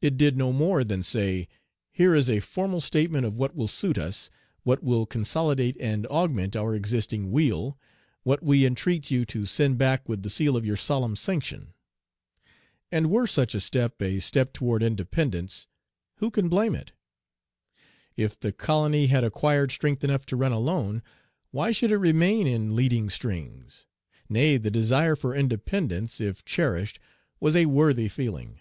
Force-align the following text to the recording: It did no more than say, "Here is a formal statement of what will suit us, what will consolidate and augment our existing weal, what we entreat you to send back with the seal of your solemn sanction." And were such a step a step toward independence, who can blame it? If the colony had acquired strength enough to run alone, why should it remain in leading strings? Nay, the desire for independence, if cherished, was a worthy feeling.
It 0.00 0.16
did 0.16 0.36
no 0.36 0.52
more 0.52 0.82
than 0.82 1.04
say, 1.04 1.46
"Here 1.92 2.12
is 2.12 2.28
a 2.28 2.40
formal 2.40 2.80
statement 2.80 3.24
of 3.24 3.38
what 3.38 3.54
will 3.54 3.68
suit 3.68 3.96
us, 3.96 4.28
what 4.64 4.82
will 4.82 5.06
consolidate 5.06 5.76
and 5.78 6.08
augment 6.08 6.56
our 6.56 6.74
existing 6.74 7.30
weal, 7.30 7.78
what 8.24 8.42
we 8.42 8.66
entreat 8.66 9.12
you 9.12 9.24
to 9.26 9.46
send 9.46 9.78
back 9.78 10.08
with 10.08 10.24
the 10.24 10.28
seal 10.28 10.56
of 10.56 10.66
your 10.66 10.76
solemn 10.76 11.14
sanction." 11.14 11.72
And 12.90 13.10
were 13.12 13.28
such 13.28 13.54
a 13.54 13.60
step 13.60 14.02
a 14.02 14.18
step 14.18 14.52
toward 14.54 14.82
independence, 14.82 15.68
who 16.16 16.32
can 16.32 16.48
blame 16.48 16.74
it? 16.74 16.90
If 18.16 18.36
the 18.40 18.50
colony 18.50 19.06
had 19.06 19.22
acquired 19.22 19.70
strength 19.70 20.02
enough 20.02 20.26
to 20.26 20.36
run 20.36 20.50
alone, 20.50 21.00
why 21.52 21.70
should 21.70 21.92
it 21.92 21.98
remain 21.98 22.48
in 22.48 22.74
leading 22.74 23.08
strings? 23.08 23.86
Nay, 24.28 24.56
the 24.56 24.72
desire 24.72 25.14
for 25.14 25.32
independence, 25.32 26.20
if 26.20 26.44
cherished, 26.44 26.98
was 27.38 27.54
a 27.54 27.66
worthy 27.66 28.08
feeling. 28.08 28.58